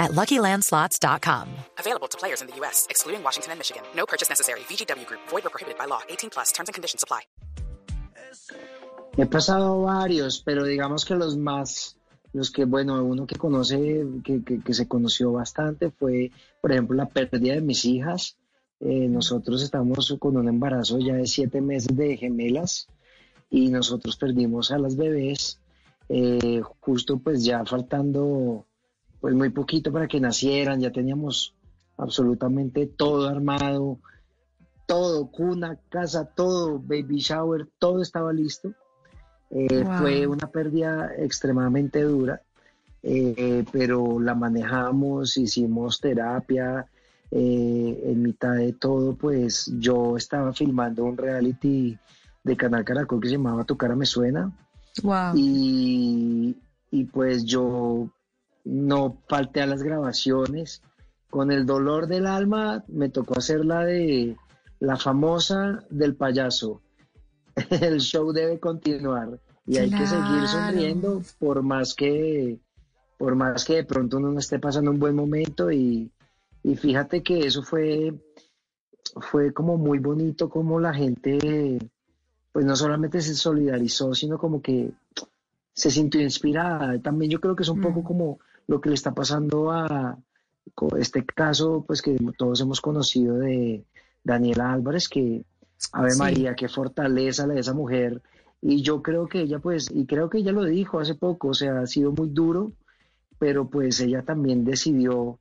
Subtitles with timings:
[0.00, 1.46] at LuckyLandSlots.com.
[1.78, 3.82] Available to players in the U.S., excluding Washington and Michigan.
[3.94, 4.60] No purchase necessary.
[4.60, 5.20] VGW Group.
[5.28, 6.00] Void or prohibited by law.
[6.08, 6.50] 18 plus.
[6.50, 7.20] Terms and conditions apply.
[9.16, 11.96] He pasado varios, pero digamos que los más,
[12.32, 16.30] los que, bueno, uno que conoce, que, que, que se conoció bastante fue,
[16.60, 18.36] por ejemplo, la pérdida de mis hijas.
[18.80, 22.88] Eh, nosotros estamos con un embarazo ya de siete meses de gemelas
[23.50, 25.60] y nosotros perdimos a las bebés
[26.08, 28.64] eh, justo pues ya faltando
[29.20, 31.54] pues muy poquito para que nacieran, ya teníamos
[31.96, 33.98] absolutamente todo armado,
[34.86, 38.72] todo, cuna, casa, todo, baby shower, todo estaba listo.
[39.50, 39.98] Eh, Wow.
[39.98, 42.40] Fue una pérdida extremadamente dura,
[43.02, 46.86] eh, pero la manejamos, hicimos terapia.
[47.32, 51.96] eh, en mitad de todo, pues yo estaba filmando un reality
[52.42, 54.50] de Canal Caracol que se llamaba Tu cara me suena.
[55.04, 55.34] Wow.
[55.36, 56.56] Y,
[56.90, 58.08] y pues yo
[58.64, 60.82] no falté a las grabaciones.
[61.28, 64.36] Con el dolor del alma me tocó hacer la de
[64.80, 66.80] la famosa del payaso.
[67.70, 72.58] El show debe continuar y hay que seguir sonriendo por más que
[73.18, 76.10] por más que de pronto uno no esté pasando un buen momento y,
[76.62, 78.14] y fíjate que eso fue
[79.20, 81.78] fue como muy bonito como la gente
[82.52, 84.92] pues no solamente se solidarizó sino como que
[85.72, 86.98] se sintió inspirada.
[87.00, 88.04] También yo creo que es un poco Mm.
[88.04, 88.38] como
[88.70, 90.16] lo que le está pasando a
[90.96, 93.84] este caso, pues que todos hemos conocido de
[94.22, 95.44] Daniela Álvarez, que
[95.92, 96.18] Ave Sí.
[96.20, 98.22] María, qué fortaleza la de esa mujer.
[98.62, 101.54] Y yo creo que ella, pues, y creo que ella lo dijo hace poco, o
[101.54, 102.70] sea, ha sido muy duro,
[103.40, 105.40] pero pues ella también decidió,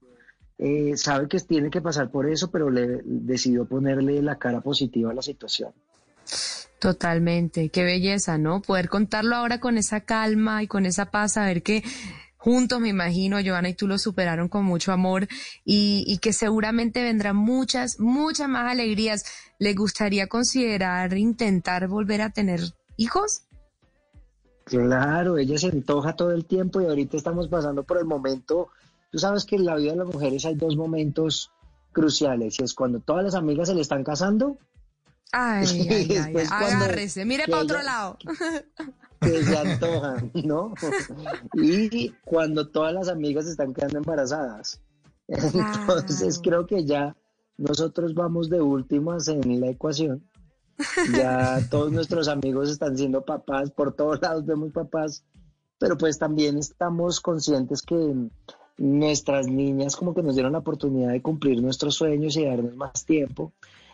[0.58, 5.12] eh, sabe que tiene que pasar por eso, pero le decidió ponerle la cara positiva
[5.12, 5.72] a la situación.
[6.80, 8.62] Totalmente, qué belleza, ¿no?
[8.62, 11.84] Poder contarlo ahora con esa calma y con esa paz, saber que
[12.40, 15.28] juntos, me imagino, Joana y tú lo superaron con mucho amor
[15.66, 19.26] y, y que seguramente vendrán muchas, muchas más alegrías.
[19.60, 22.62] ¿Le gustaría considerar intentar volver a tener
[22.98, 23.44] hijos?
[24.64, 28.70] Claro, ella se antoja todo el tiempo y ahorita estamos pasando por el momento.
[29.12, 31.52] Tú sabes que en la vida de las mujeres hay dos momentos
[31.92, 34.58] cruciales y es cuando todas las amigas se le están casando,
[35.32, 38.18] Ay, ay, ay, agárrese, mire para otro ella- lado.
[39.20, 40.74] Que se antojan, ¿no?
[41.54, 44.82] Y cuando todas las amigas están quedando embarazadas.
[45.28, 47.16] Entonces creo que ya
[47.58, 50.24] nosotros vamos de últimas en la ecuación.
[51.14, 55.26] Ya todos nuestros amigos están siendo papás, por todos lados vemos papás,
[55.78, 58.16] pero pues también estamos conscientes que
[58.78, 63.06] nuestras niñas como que nos dieron la oportunidad de cumplir nuestros sueños y darnos más
[63.06, 63.52] tiempo.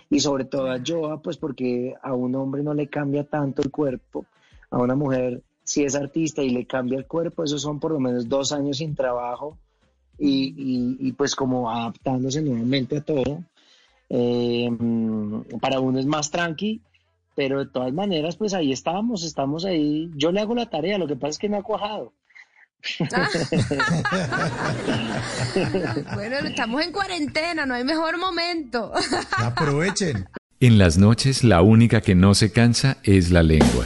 [0.10, 3.72] Y sobre todo a Joa, pues porque a un hombre no le cambia tanto el
[3.72, 4.26] cuerpo,
[4.70, 8.00] a una mujer si es artista y le cambia el cuerpo, esos son por lo
[8.00, 9.58] menos dos años sin trabajo
[10.20, 13.44] y, y- y, pues como adaptándose nuevamente a todo.
[14.10, 16.82] Eh, mm, para uno es más tranqui,
[17.36, 20.12] pero de todas maneras, pues ahí estamos, estamos ahí.
[20.16, 22.14] Yo le hago la tarea, lo que pasa es que no ha cuajado.
[26.14, 28.92] Bueno, estamos en cuarentena, no hay mejor momento.
[29.38, 30.28] Aprovechen.
[30.60, 33.86] En las noches la única que no se cansa es la lengua.